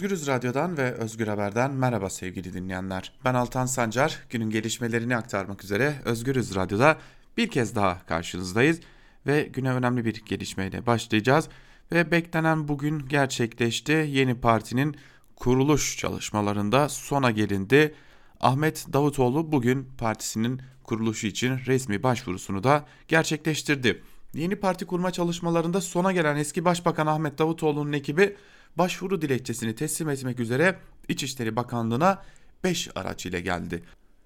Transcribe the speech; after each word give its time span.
Özgürüz 0.00 0.26
Radyo'dan 0.26 0.76
ve 0.76 0.92
Özgür 0.92 1.26
Haber'den 1.26 1.70
merhaba 1.70 2.10
sevgili 2.10 2.52
dinleyenler. 2.52 3.12
Ben 3.24 3.34
Altan 3.34 3.66
Sancar, 3.66 4.18
günün 4.30 4.50
gelişmelerini 4.50 5.16
aktarmak 5.16 5.64
üzere 5.64 5.94
Özgürüz 6.04 6.54
Radyo'da 6.54 6.98
bir 7.36 7.50
kez 7.50 7.74
daha 7.74 8.06
karşınızdayız 8.06 8.80
ve 9.26 9.42
güne 9.42 9.72
önemli 9.72 10.04
bir 10.04 10.24
gelişmeyle 10.24 10.86
başlayacağız. 10.86 11.48
Ve 11.92 12.10
beklenen 12.10 12.68
bugün 12.68 13.08
gerçekleşti. 13.08 13.92
Yeni 13.92 14.34
partinin 14.34 14.96
kuruluş 15.36 15.98
çalışmalarında 15.98 16.88
sona 16.88 17.30
gelindi. 17.30 17.94
Ahmet 18.40 18.86
Davutoğlu 18.92 19.52
bugün 19.52 19.88
partisinin 19.98 20.60
kuruluşu 20.84 21.26
için 21.26 21.58
resmi 21.66 22.02
başvurusunu 22.02 22.64
da 22.64 22.86
gerçekleştirdi. 23.08 24.02
Yeni 24.34 24.56
parti 24.56 24.86
kurma 24.86 25.10
çalışmalarında 25.10 25.80
sona 25.80 26.12
gelen 26.12 26.36
eski 26.36 26.64
Başbakan 26.64 27.06
Ahmet 27.06 27.38
Davutoğlu'nun 27.38 27.92
ekibi 27.92 28.36
başvuru 28.78 29.22
dilekçesini 29.22 29.74
teslim 29.74 30.08
etmek 30.08 30.40
üzere 30.40 30.78
İçişleri 31.08 31.56
Bakanlığı'na 31.56 32.22
5 32.64 32.88
araç 32.94 33.26
ile 33.26 33.40
geldi. 33.40 33.82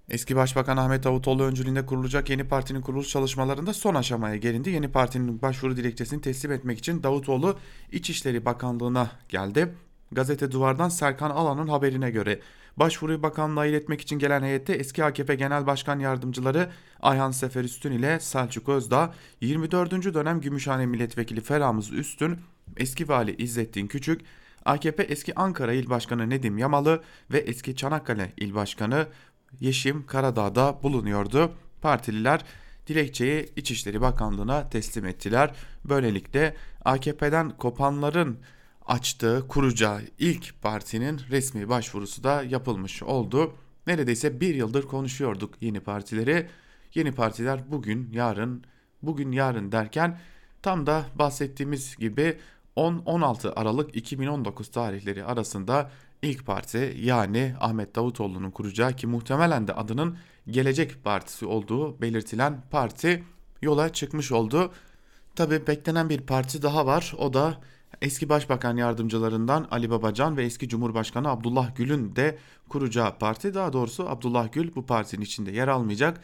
Eski 0.08 0.36
Başbakan 0.36 0.76
Ahmet 0.76 1.04
Davutoğlu 1.04 1.42
öncülüğünde 1.42 1.86
kurulacak 1.86 2.30
yeni 2.30 2.44
partinin 2.44 2.80
kuruluş 2.80 3.08
çalışmalarında 3.08 3.72
son 3.72 3.94
aşamaya 3.94 4.36
gelindi. 4.36 4.70
Yeni 4.70 4.88
partinin 4.88 5.42
başvuru 5.42 5.76
dilekçesini 5.76 6.20
teslim 6.20 6.52
etmek 6.52 6.78
için 6.78 7.02
Davutoğlu 7.02 7.58
İçişleri 7.92 8.44
Bakanlığı'na 8.44 9.10
geldi. 9.28 9.74
Gazete 10.12 10.52
Duvar'dan 10.52 10.88
Serkan 10.88 11.30
Alan'ın 11.30 11.68
haberine 11.68 12.10
göre 12.10 12.40
başvuruyu 12.76 13.22
bakanlığa 13.22 13.66
iletmek 13.66 14.00
için 14.00 14.18
gelen 14.18 14.42
heyette 14.42 14.72
eski 14.72 15.04
AKP 15.04 15.34
Genel 15.34 15.66
Başkan 15.66 15.98
Yardımcıları 15.98 16.70
Ayhan 17.00 17.30
Sefer 17.30 17.64
Üstün 17.64 17.92
ile 17.92 18.20
Selçuk 18.20 18.68
Özdağ, 18.68 19.14
24. 19.40 20.14
dönem 20.14 20.40
Gümüşhane 20.40 20.86
Milletvekili 20.86 21.40
Feramız 21.40 21.92
Üstün, 21.92 22.38
eski 22.76 23.08
vali 23.08 23.36
İzzettin 23.36 23.86
Küçük, 23.86 24.20
AKP 24.64 25.02
eski 25.02 25.34
Ankara 25.34 25.72
İl 25.72 25.90
Başkanı 25.90 26.30
Nedim 26.30 26.58
Yamalı 26.58 27.02
ve 27.32 27.38
eski 27.38 27.76
Çanakkale 27.76 28.32
İl 28.36 28.54
Başkanı 28.54 29.06
Yeşim 29.60 30.06
Karadağ'da 30.06 30.78
bulunuyordu. 30.82 31.52
Partililer 31.82 32.44
dilekçeyi 32.86 33.52
İçişleri 33.56 34.00
Bakanlığı'na 34.00 34.68
teslim 34.68 35.06
ettiler. 35.06 35.54
Böylelikle 35.84 36.56
AKP'den 36.84 37.50
kopanların 37.50 38.38
açtığı, 38.86 39.48
kuracağı 39.48 40.02
ilk 40.18 40.62
partinin 40.62 41.20
resmi 41.30 41.68
başvurusu 41.68 42.24
da 42.24 42.42
yapılmış 42.42 43.02
oldu. 43.02 43.54
Neredeyse 43.86 44.40
bir 44.40 44.54
yıldır 44.54 44.82
konuşuyorduk 44.82 45.54
yeni 45.60 45.80
partileri. 45.80 46.48
Yeni 46.94 47.12
partiler 47.12 47.60
bugün, 47.70 48.10
yarın, 48.12 48.64
bugün 49.02 49.32
yarın 49.32 49.72
derken 49.72 50.20
tam 50.62 50.86
da 50.86 51.06
bahsettiğimiz 51.14 51.96
gibi 51.96 52.38
10-16 52.76 53.52
Aralık 53.54 53.96
2019 53.96 54.68
tarihleri 54.70 55.24
arasında 55.24 55.90
ilk 56.22 56.46
parti 56.46 56.96
yani 57.00 57.54
Ahmet 57.60 57.96
Davutoğlu'nun 57.96 58.50
kuracağı 58.50 58.92
ki 58.92 59.06
muhtemelen 59.06 59.68
de 59.68 59.72
adının 59.72 60.16
Gelecek 60.50 61.04
Partisi 61.04 61.46
olduğu 61.46 62.00
belirtilen 62.00 62.62
parti 62.70 63.24
yola 63.62 63.92
çıkmış 63.92 64.32
oldu. 64.32 64.72
Tabi 65.36 65.66
beklenen 65.66 66.08
bir 66.08 66.20
parti 66.20 66.62
daha 66.62 66.86
var 66.86 67.14
o 67.18 67.34
da 67.34 67.60
eski 68.02 68.28
başbakan 68.28 68.76
yardımcılarından 68.76 69.68
Ali 69.70 69.90
Babacan 69.90 70.36
ve 70.36 70.44
eski 70.44 70.68
Cumhurbaşkanı 70.68 71.30
Abdullah 71.30 71.76
Gül'ün 71.76 72.16
de 72.16 72.38
kuracağı 72.68 73.18
parti 73.18 73.54
daha 73.54 73.72
doğrusu 73.72 74.08
Abdullah 74.08 74.52
Gül 74.52 74.74
bu 74.74 74.86
partinin 74.86 75.24
içinde 75.24 75.50
yer 75.50 75.68
almayacak 75.68 76.20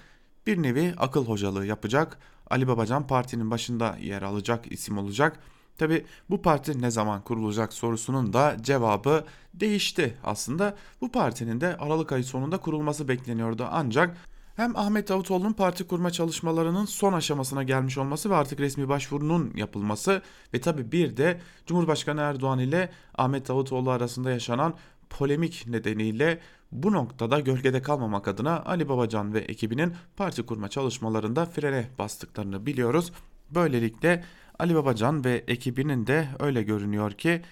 bir 0.47 0.63
nevi 0.63 0.95
akıl 0.97 1.27
hocalığı 1.27 1.67
yapacak. 1.67 2.19
Ali 2.51 2.69
Babacan 2.69 3.07
partinin 3.07 3.51
başında 3.51 3.97
yer 4.01 4.23
alacak 4.23 4.73
isim 4.73 4.99
olacak. 4.99 5.39
Tabi 5.81 6.05
bu 6.31 6.43
parti 6.43 6.83
ne 6.83 6.91
zaman 6.91 7.25
kurulacak 7.25 7.73
sorusunun 7.73 8.33
da 8.33 8.57
cevabı 8.61 9.25
değişti 9.55 10.17
aslında. 10.25 10.77
Bu 11.01 11.13
partinin 11.13 11.61
de 11.61 11.77
Aralık 11.77 12.13
ayı 12.13 12.25
sonunda 12.25 12.59
kurulması 12.59 13.09
bekleniyordu 13.09 13.69
ancak 13.71 14.17
hem 14.57 14.77
Ahmet 14.77 15.09
Davutoğlu'nun 15.09 15.53
parti 15.53 15.87
kurma 15.87 16.11
çalışmalarının 16.11 16.85
son 16.85 17.13
aşamasına 17.13 17.63
gelmiş 17.63 17.99
olması 17.99 18.31
ve 18.31 18.35
artık 18.35 18.61
resmi 18.61 18.89
başvurunun 18.89 19.53
yapılması 19.57 20.23
ve 20.55 20.61
tabi 20.61 20.93
bir 20.93 21.17
de 21.17 21.41
Cumhurbaşkanı 21.67 22.21
Erdoğan 22.21 22.59
ile 22.59 22.91
Ahmet 23.15 23.49
Davutoğlu 23.49 23.91
arasında 23.91 24.31
yaşanan 24.31 24.75
polemik 25.11 25.67
nedeniyle 25.67 26.41
bu 26.73 26.93
noktada 26.93 27.41
gölgede 27.41 27.83
kalmamak 27.83 28.29
adına 28.29 28.63
Ali 28.63 28.89
Babacan 28.89 29.35
ve 29.35 29.39
ekibinin 29.39 29.95
parti 30.17 30.43
kurma 30.43 30.69
çalışmalarında 30.69 31.47
frene 31.47 31.89
bastıklarını 31.99 32.67
biliyoruz. 32.67 33.13
Böylelikle 33.51 34.25
Ali 34.61 34.75
Babacan 34.75 35.25
ve 35.25 35.45
ekibinin 35.49 36.07
de 36.07 36.29
öyle 36.39 36.63
görünüyor 36.63 37.13
ki 37.13 37.43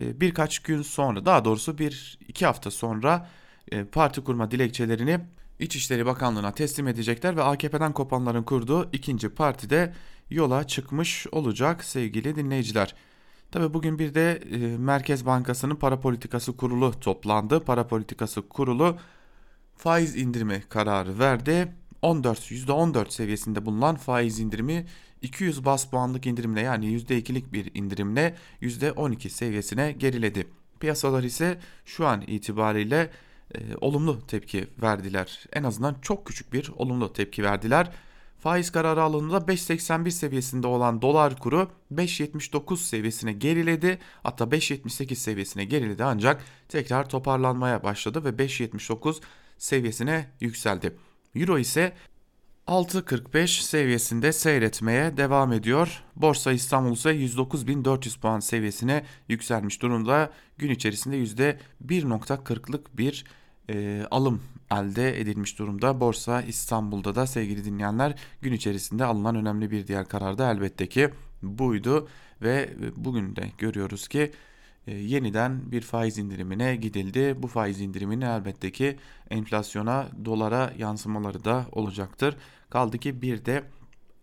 e, 0.00 0.20
birkaç 0.20 0.58
gün 0.58 0.82
sonra 0.82 1.26
daha 1.26 1.44
doğrusu 1.44 1.78
bir 1.78 2.18
iki 2.28 2.46
hafta 2.46 2.70
sonra 2.70 3.28
e, 3.72 3.84
parti 3.84 4.24
kurma 4.24 4.50
dilekçelerini 4.50 5.20
İçişleri 5.58 6.06
Bakanlığı'na 6.06 6.54
teslim 6.54 6.88
edecekler 6.88 7.36
ve 7.36 7.42
AKP'den 7.42 7.92
kopanların 7.92 8.42
kurduğu 8.42 8.88
ikinci 8.92 9.28
partide 9.28 9.94
yola 10.30 10.66
çıkmış 10.66 11.26
olacak 11.32 11.84
sevgili 11.84 12.36
dinleyiciler. 12.36 12.94
Tabi 13.50 13.74
bugün 13.74 13.98
bir 13.98 14.14
de 14.14 14.42
e, 14.52 14.76
Merkez 14.76 15.26
Bankası'nın 15.26 15.76
para 15.76 16.00
politikası 16.00 16.56
kurulu 16.56 17.00
toplandı. 17.00 17.60
Para 17.60 17.86
politikası 17.86 18.48
kurulu 18.48 18.96
faiz 19.76 20.16
indirimi 20.16 20.62
kararı 20.68 21.18
verdi. 21.18 21.72
14 22.06 22.50
%14 22.50 23.10
seviyesinde 23.10 23.66
bulunan 23.66 23.96
faiz 23.96 24.38
indirimi 24.38 24.86
200 25.22 25.64
bas 25.64 25.90
puanlık 25.90 26.26
indirimle 26.26 26.60
yani 26.60 26.86
%2'lik 26.86 27.52
bir 27.52 27.70
indirimle 27.74 28.36
%12 28.62 29.28
seviyesine 29.28 29.92
geriledi. 29.92 30.46
Piyasalar 30.80 31.22
ise 31.22 31.58
şu 31.84 32.06
an 32.06 32.20
itibariyle 32.26 33.10
e, 33.54 33.58
olumlu 33.80 34.26
tepki 34.26 34.66
verdiler. 34.82 35.44
En 35.52 35.62
azından 35.62 35.96
çok 36.02 36.26
küçük 36.26 36.52
bir 36.52 36.72
olumlu 36.76 37.12
tepki 37.12 37.42
verdiler. 37.42 37.90
Faiz 38.38 38.70
kararı 38.70 39.02
alındığında 39.02 39.36
5.81 39.52 40.10
seviyesinde 40.10 40.66
olan 40.66 41.02
dolar 41.02 41.38
kuru 41.38 41.70
5.79 41.94 42.76
seviyesine 42.76 43.32
geriledi. 43.32 43.98
Hatta 44.22 44.44
5.78 44.44 45.14
seviyesine 45.14 45.64
geriledi 45.64 46.04
ancak 46.04 46.44
tekrar 46.68 47.08
toparlanmaya 47.08 47.82
başladı 47.82 48.24
ve 48.24 48.28
5.79 48.28 49.22
seviyesine 49.58 50.30
yükseldi. 50.40 50.96
Euro 51.36 51.58
ise 51.58 51.92
6.45 52.66 53.62
seviyesinde 53.62 54.32
seyretmeye 54.32 55.16
devam 55.16 55.52
ediyor. 55.52 56.04
Borsa 56.16 56.52
İstanbul 56.52 56.92
ise 56.92 57.10
109.400 57.10 58.20
puan 58.20 58.40
seviyesine 58.40 59.04
yükselmiş 59.28 59.82
durumda. 59.82 60.30
Gün 60.58 60.70
içerisinde 60.70 61.16
%1.40'lık 61.16 62.98
bir 62.98 63.24
e, 63.70 64.06
alım 64.10 64.42
elde 64.70 65.20
edilmiş 65.20 65.58
durumda. 65.58 66.00
Borsa 66.00 66.42
İstanbul'da 66.42 67.14
da 67.14 67.26
sevgili 67.26 67.64
dinleyenler 67.64 68.14
gün 68.42 68.52
içerisinde 68.52 69.04
alınan 69.04 69.36
önemli 69.36 69.70
bir 69.70 69.86
diğer 69.86 70.08
karar 70.08 70.38
da 70.38 70.50
elbette 70.50 70.88
ki 70.88 71.10
buydu. 71.42 72.08
Ve 72.42 72.70
bugün 72.96 73.36
de 73.36 73.50
görüyoruz 73.58 74.08
ki 74.08 74.32
yeniden 74.86 75.72
bir 75.72 75.80
faiz 75.80 76.18
indirimine 76.18 76.76
gidildi. 76.76 77.42
Bu 77.42 77.46
faiz 77.46 77.80
indiriminin 77.80 78.26
elbette 78.26 78.72
ki 78.72 78.96
enflasyona, 79.30 80.08
dolara 80.24 80.72
yansımaları 80.78 81.44
da 81.44 81.66
olacaktır. 81.72 82.36
Kaldı 82.70 82.98
ki 82.98 83.22
bir 83.22 83.44
de 83.44 83.64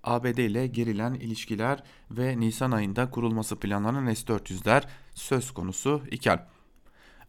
ABD 0.04 0.38
ile 0.38 0.68
gerilen 0.68 1.14
ilişkiler 1.14 1.84
ve 2.12 2.40
Nisan 2.40 2.72
ayında 2.72 3.10
kurulması 3.10 3.56
planlanan 3.56 4.14
S-400'ler 4.14 4.84
söz 5.16 5.52
konusu 5.52 6.02
iken. 6.12 6.46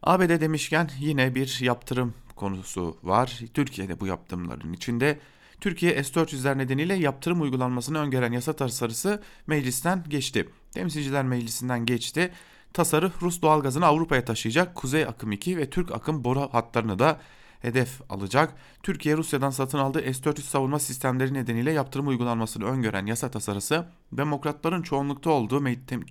ABD 0.03 0.41
demişken 0.41 0.89
yine 0.99 1.35
bir 1.35 1.61
yaptırım 1.61 2.13
konusu 2.35 2.97
var. 3.03 3.39
Türkiye'de 3.53 3.99
bu 3.99 4.07
yaptırımların 4.07 4.73
içinde 4.73 5.19
Türkiye 5.61 6.03
S-400'ler 6.03 6.57
nedeniyle 6.57 6.93
yaptırım 6.93 7.41
uygulanmasını 7.41 7.99
öngören 7.99 8.31
yasa 8.31 8.53
tasarısı 8.53 9.21
meclisten 9.47 10.03
geçti. 10.09 10.49
Temsilciler 10.71 11.25
Meclisi'nden 11.25 11.85
geçti. 11.85 12.31
Tasarı 12.75 13.11
Rus 13.21 13.41
doğalgazını 13.41 13.85
Avrupa'ya 13.85 14.25
taşıyacak 14.25 14.75
Kuzey 14.75 15.05
Akım 15.05 15.31
2 15.31 15.57
ve 15.57 15.69
Türk 15.69 15.91
Akım 15.91 16.23
boru 16.23 16.49
hatlarını 16.51 16.99
da 16.99 17.19
hedef 17.61 18.01
alacak. 18.09 18.53
Türkiye 18.83 19.17
Rusya'dan 19.17 19.49
satın 19.49 19.77
aldığı 19.77 20.13
S-400 20.13 20.41
savunma 20.41 20.79
sistemleri 20.79 21.33
nedeniyle 21.33 21.71
yaptırım 21.71 22.07
uygulanmasını 22.07 22.65
öngören 22.65 23.05
yasa 23.05 23.31
tasarısı 23.31 23.85
demokratların 24.11 24.81
çoğunlukta 24.81 25.29
olduğu 25.29 25.63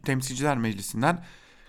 Temsilciler 0.05 0.59
Meclisi'nden 0.59 1.25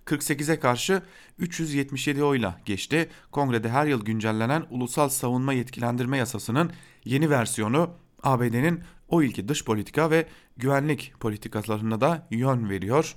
48'e 0.05 0.59
karşı 0.59 1.01
377 1.39 2.23
oyla 2.23 2.59
geçti. 2.65 3.09
Kongrede 3.31 3.69
her 3.69 3.85
yıl 3.85 4.05
güncellenen 4.05 4.65
Ulusal 4.69 5.09
Savunma 5.09 5.53
Yetkilendirme 5.53 6.17
Yasası'nın 6.17 6.71
yeni 7.05 7.29
versiyonu 7.29 7.89
ABD'nin 8.23 8.83
o 9.07 9.23
ilki 9.23 9.47
dış 9.47 9.65
politika 9.65 10.11
ve 10.11 10.27
güvenlik 10.57 11.13
politikalarına 11.19 12.01
da 12.01 12.27
yön 12.31 12.69
veriyor. 12.69 13.15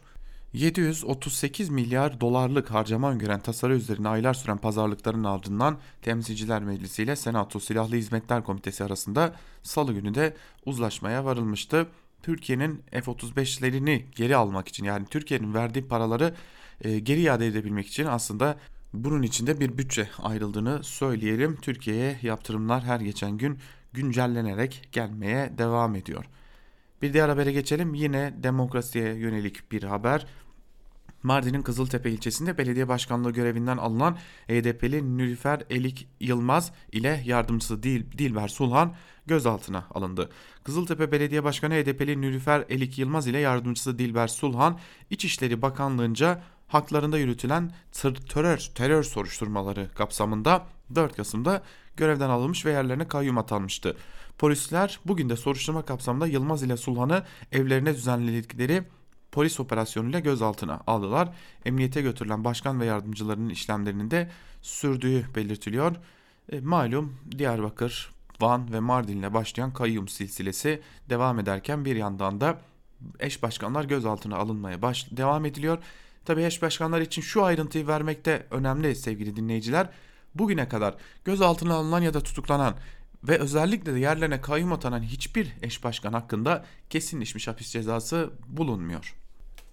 738 0.53 1.69
milyar 1.69 2.21
dolarlık 2.21 2.71
harcama 2.71 3.11
öngören 3.11 3.41
tasarı 3.41 3.77
üzerine 3.77 4.09
aylar 4.09 4.35
süren 4.35 4.59
pazarlıkların 4.59 5.25
ardından 5.25 5.79
Temsilciler 6.03 6.63
Meclisi 6.63 7.03
ile 7.03 7.17
Senato 7.17 7.61
Silahlı 7.61 7.97
Hizmetler 7.97 8.45
Komitesi 8.45 8.85
arasında 8.85 9.35
salı 9.63 9.93
günü 9.93 10.15
de 10.15 10.37
uzlaşmaya 10.67 11.25
varılmıştı. 11.25 11.87
Türkiye'nin 12.23 12.83
F-35'lerini 12.91 14.03
geri 14.17 14.37
almak 14.37 14.69
için 14.69 14.85
yani 14.85 15.07
Türkiye'nin 15.07 15.55
verdiği 15.55 15.89
paraları 15.89 16.35
e, 16.81 16.99
geri 16.99 17.21
iade 17.21 17.47
edebilmek 17.47 17.87
için 17.87 18.07
aslında 18.07 18.59
Bunun 18.93 19.23
için 19.23 19.47
de 19.47 19.61
bir 19.61 19.79
bütçe 19.79 20.09
ayrıldığını 20.23 20.85
söyleyelim. 20.85 21.57
Türkiye'ye 21.57 22.19
yaptırımlar 22.23 22.83
her 22.83 23.01
geçen 23.01 23.39
gün 23.39 23.59
güncellenerek 23.93 24.89
gelmeye 24.93 25.59
devam 25.59 25.95
ediyor. 25.95 26.25
Bir 27.03 27.13
diğer 27.13 27.29
habere 27.29 27.53
geçelim. 27.53 27.95
Yine 27.95 28.35
demokrasiye 28.43 29.15
yönelik 29.15 29.73
bir 29.73 29.83
haber. 29.83 30.27
Mardin'in 31.23 31.63
Kızıltepe 31.63 32.11
ilçesinde 32.11 32.59
belediye 32.59 32.89
başkanlığı 32.89 33.31
görevinden 33.31 33.77
alınan 33.77 34.17
HDP'li 34.49 35.19
Nülüfer 35.19 35.63
Elik 35.71 36.09
Yılmaz 36.21 36.73
ile 36.93 37.23
yardımcısı 37.27 37.83
Dil, 37.83 38.19
Dilber 38.19 38.49
Sulhan 38.49 38.95
gözaltına 39.27 39.87
alındı. 39.91 40.31
Kızıltepe 40.65 41.13
Belediye 41.13 41.45
Başkanı 41.45 41.75
HDP'li 41.75 42.21
Nülüfer 42.21 42.65
Elik 42.69 42.99
Yılmaz 42.99 43.27
ile 43.27 43.39
yardımcısı 43.39 43.99
Dilber 43.99 44.29
Sulhan 44.29 44.79
İçişleri 45.11 45.63
Bakanlığı'nca 45.63 46.43
haklarında 46.69 47.19
yürütülen 47.19 47.73
terör, 48.29 48.71
terör 48.75 49.03
soruşturmaları 49.03 49.89
kapsamında 49.95 50.67
4 50.95 51.17
Kasım'da 51.17 51.63
görevden 51.97 52.31
alınmış 52.31 52.67
ve 52.67 52.71
yerlerine 52.71 53.09
kayyum 53.09 53.39
atanmıştı. 53.39 53.97
Polisler 54.39 55.01
bugün 55.05 55.29
de 55.29 55.37
soruşturma 55.37 55.85
kapsamında 55.85 56.27
Yılmaz 56.27 56.63
ile 56.63 56.77
Sulhan'ı 56.77 57.25
evlerine 57.53 57.95
düzenledikleri 57.95 58.83
polis 59.33 59.61
operasyonuyla 59.61 60.21
gözaltına 60.21 60.81
aldılar. 60.87 61.29
Emniyete 61.65 62.03
götürülen 62.03 62.45
başkan 62.45 62.81
ve 62.81 62.87
yardımcılarının 62.87 63.49
işlemlerinin 63.49 64.11
de 64.11 64.31
sürdüğü 64.63 65.27
belirtiliyor. 65.35 65.97
E, 66.53 66.61
malum 66.61 67.17
Diyarbakır, 67.39 68.13
Van 68.41 68.73
ve 68.73 68.81
Mardin 68.81 69.19
ile 69.19 69.35
başlayan 69.35 69.73
kayyum 69.73 70.09
silsilesi 70.09 70.83
devam 71.11 71.39
ederken 71.39 71.85
bir 71.85 71.97
yandan 71.97 72.41
da 72.41 72.61
eş 73.21 73.43
başkanlar 73.43 73.85
gözaltına 73.85 74.37
alınmaya 74.37 74.83
baş 74.83 75.07
devam 75.11 75.45
ediliyor. 75.45 75.79
Tabi 76.25 76.45
eş 76.45 76.63
başkanlar 76.63 77.01
için 77.01 77.23
şu 77.23 77.45
ayrıntıyı 77.45 77.87
vermek 77.87 78.25
de 78.25 78.47
önemli 78.51 78.97
sevgili 78.97 79.37
dinleyiciler. 79.37 79.91
Bugüne 80.35 80.69
kadar 80.69 80.95
gözaltına 81.25 81.75
alınan 81.75 82.01
ya 82.01 82.15
da 82.15 82.21
tutuklanan 82.21 82.75
ve 83.25 83.39
özellikle 83.39 83.95
de 83.95 83.99
yerlerine 83.99 84.41
kayyum 84.41 84.73
atanan 84.73 85.03
hiçbir 85.03 85.55
eş 85.63 85.85
başkan 85.85 86.13
hakkında 86.13 86.65
kesinleşmiş 86.91 87.49
hapis 87.49 87.71
cezası 87.71 88.31
bulunmuyor. 88.49 89.15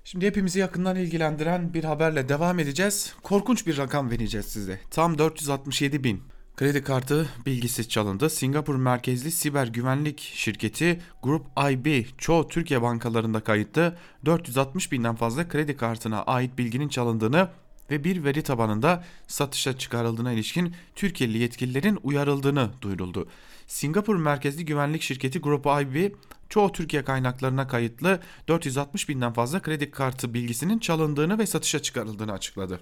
Şimdi 0.04 0.26
hepimizi 0.26 0.60
yakından 0.60 0.96
ilgilendiren 0.96 1.74
bir 1.74 1.84
haberle 1.84 2.30
devam 2.30 2.60
edeceğiz. 2.60 3.14
Korkunç 3.24 3.68
bir 3.68 3.78
rakam 3.78 4.12
vereceğiz 4.12 4.46
size. 4.46 4.80
Tam 4.92 5.18
467 5.18 6.04
bin 6.04 6.24
kredi 6.56 6.84
kartı 6.84 7.30
bilgisi 7.46 7.90
çalındı. 7.90 8.30
Singapur 8.30 8.76
merkezli 8.76 9.32
siber 9.32 9.68
güvenlik 9.68 10.20
şirketi 10.20 11.02
Group 11.24 11.46
IB 11.72 12.06
çoğu 12.18 12.48
Türkiye 12.48 12.82
bankalarında 12.82 13.40
kayıtlı 13.40 13.98
460 14.26 14.92
binden 14.92 15.16
fazla 15.16 15.48
kredi 15.48 15.78
kartına 15.78 16.24
ait 16.24 16.58
bilginin 16.58 16.90
çalındığını 16.90 17.50
ve 17.92 18.04
bir 18.04 18.24
veri 18.24 18.42
tabanında 18.42 19.04
satışa 19.28 19.78
çıkarıldığına 19.78 20.32
ilişkin 20.32 20.76
Türkiye'li 20.96 21.38
yetkililerin 21.38 22.00
uyarıldığını 22.04 22.70
duyuruldu. 22.82 23.28
Singapur 23.68 24.16
merkezli 24.16 24.66
güvenlik 24.66 25.02
şirketi 25.02 25.40
Grup 25.40 25.66
IB 25.66 26.12
çoğu 26.50 26.72
Türkiye 26.72 27.04
kaynaklarına 27.04 27.68
kayıtlı 27.68 28.20
460 28.48 29.10
binden 29.10 29.34
fazla 29.34 29.62
kredi 29.62 29.92
kartı 29.92 30.34
bilgisinin 30.34 30.80
çalındığını 30.80 31.40
ve 31.40 31.46
satışa 31.46 31.82
çıkarıldığını 31.82 32.32
açıkladı. 32.32 32.80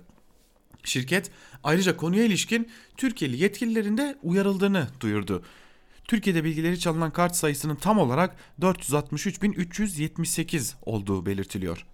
Şirket 0.84 1.32
ayrıca 1.64 1.98
konuya 1.98 2.26
ilişkin 2.26 2.70
Türkiye'li 2.98 3.38
yetkililerin 3.38 3.98
de 3.98 4.18
uyarıldığını 4.24 4.88
duyurdu. 5.00 5.44
Türkiye'de 6.04 6.44
bilgileri 6.44 6.80
çalınan 6.80 7.12
kart 7.12 7.36
sayısının 7.36 7.76
tam 7.76 8.00
olarak 8.00 8.36
463.378 8.62 10.74
olduğu 10.86 11.26
belirtiliyor. 11.26 11.86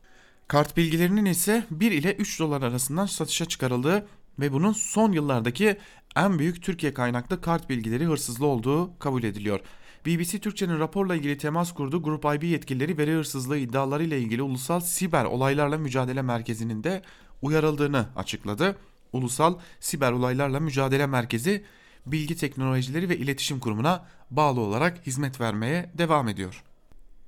Kart 0.49 0.77
bilgilerinin 0.77 1.25
ise 1.25 1.63
1 1.71 1.91
ile 1.91 2.13
3 2.13 2.39
dolar 2.39 2.61
arasından 2.61 3.05
satışa 3.05 3.45
çıkarıldığı 3.45 4.07
ve 4.39 4.53
bunun 4.53 4.73
son 4.73 5.11
yıllardaki 5.11 5.77
en 6.15 6.39
büyük 6.39 6.63
Türkiye 6.63 6.93
kaynaklı 6.93 7.41
kart 7.41 7.69
bilgileri 7.69 8.05
hırsızlı 8.05 8.45
olduğu 8.45 8.99
kabul 8.99 9.23
ediliyor. 9.23 9.59
BBC 10.05 10.39
Türkçe'nin 10.39 10.79
raporla 10.79 11.15
ilgili 11.15 11.37
temas 11.37 11.73
kurduğu 11.73 12.03
Grup 12.03 12.25
IB 12.25 12.43
yetkilileri 12.43 12.97
veri 12.97 13.11
hırsızlığı 13.11 13.57
iddiaları 13.57 14.03
ile 14.03 14.19
ilgili 14.19 14.41
Ulusal 14.41 14.79
Siber 14.79 15.25
Olaylarla 15.25 15.77
Mücadele 15.77 16.21
Merkezi'nin 16.21 16.83
de 16.83 17.01
uyarıldığını 17.41 18.05
açıkladı. 18.15 18.77
Ulusal 19.13 19.59
Siber 19.79 20.11
Olaylarla 20.11 20.59
Mücadele 20.59 21.07
Merkezi 21.07 21.63
Bilgi 22.05 22.35
Teknolojileri 22.35 23.09
ve 23.09 23.17
İletişim 23.17 23.59
Kurumu'na 23.59 24.05
bağlı 24.31 24.59
olarak 24.59 25.07
hizmet 25.07 25.41
vermeye 25.41 25.91
devam 25.97 26.27
ediyor. 26.27 26.63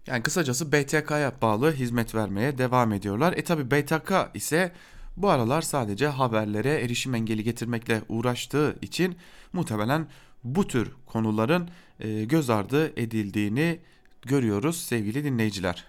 Yani 0.07 0.23
kısacası 0.23 0.71
BTK'ya 0.71 1.33
bağlı 1.41 1.73
hizmet 1.73 2.15
vermeye 2.15 2.57
devam 2.57 2.93
ediyorlar. 2.93 3.33
E 3.37 3.43
tabi 3.43 3.71
BTK 3.71 4.11
ise 4.33 4.71
bu 5.17 5.29
aralar 5.29 5.61
sadece 5.61 6.07
haberlere 6.07 6.81
erişim 6.81 7.15
engeli 7.15 7.43
getirmekle 7.43 8.01
uğraştığı 8.09 8.77
için 8.81 9.15
muhtemelen 9.53 10.07
bu 10.43 10.67
tür 10.67 10.91
konuların 11.05 11.69
e, 11.99 12.23
göz 12.23 12.49
ardı 12.49 12.99
edildiğini 12.99 13.79
görüyoruz 14.21 14.81
sevgili 14.83 15.23
dinleyiciler. 15.23 15.85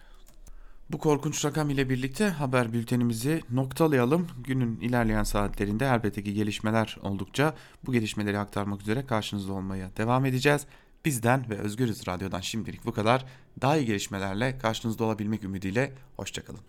Bu 0.90 0.98
korkunç 0.98 1.44
rakam 1.44 1.70
ile 1.70 1.90
birlikte 1.90 2.28
haber 2.28 2.72
bültenimizi 2.72 3.40
noktalayalım. 3.50 4.26
Günün 4.44 4.80
ilerleyen 4.80 5.22
saatlerinde 5.22 5.86
elbette 5.86 6.22
ki 6.22 6.34
gelişmeler 6.34 6.98
oldukça 7.02 7.54
bu 7.86 7.92
gelişmeleri 7.92 8.38
aktarmak 8.38 8.80
üzere 8.80 9.06
karşınızda 9.06 9.52
olmaya 9.52 9.90
devam 9.96 10.24
edeceğiz. 10.24 10.66
Bizden 11.04 11.50
ve 11.50 11.58
Özgürüz 11.58 12.08
Radyo'dan 12.08 12.40
şimdilik 12.40 12.84
bu 12.84 12.92
kadar. 12.92 13.24
Daha 13.60 13.76
iyi 13.76 13.86
gelişmelerle 13.86 14.58
karşınızda 14.58 15.04
olabilmek 15.04 15.44
ümidiyle 15.44 15.92
hoşçakalın. 16.16 16.60